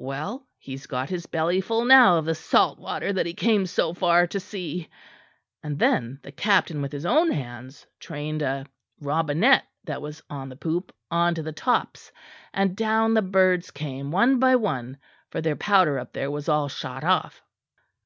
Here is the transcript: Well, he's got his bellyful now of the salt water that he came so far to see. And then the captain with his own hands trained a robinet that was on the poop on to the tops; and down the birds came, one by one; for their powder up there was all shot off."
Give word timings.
Well, 0.00 0.48
he's 0.56 0.86
got 0.86 1.10
his 1.10 1.26
bellyful 1.26 1.86
now 1.86 2.16
of 2.16 2.24
the 2.24 2.34
salt 2.34 2.78
water 2.78 3.12
that 3.12 3.26
he 3.26 3.34
came 3.34 3.66
so 3.66 3.92
far 3.92 4.26
to 4.26 4.40
see. 4.40 4.88
And 5.62 5.78
then 5.78 6.20
the 6.22 6.32
captain 6.32 6.80
with 6.80 6.90
his 6.90 7.04
own 7.04 7.30
hands 7.30 7.86
trained 8.00 8.40
a 8.40 8.64
robinet 9.02 9.64
that 9.84 10.00
was 10.00 10.22
on 10.30 10.48
the 10.48 10.56
poop 10.56 10.90
on 11.10 11.34
to 11.34 11.42
the 11.42 11.52
tops; 11.52 12.10
and 12.54 12.74
down 12.74 13.12
the 13.12 13.20
birds 13.20 13.70
came, 13.70 14.10
one 14.10 14.38
by 14.38 14.56
one; 14.56 14.96
for 15.30 15.42
their 15.42 15.54
powder 15.54 15.98
up 15.98 16.14
there 16.14 16.30
was 16.30 16.48
all 16.48 16.70
shot 16.70 17.04
off." 17.04 17.42